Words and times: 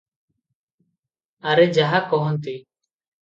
ଆରେ 1.51 1.67
ଯାହା 1.77 1.99
କହନ୍ତି- 2.15 2.57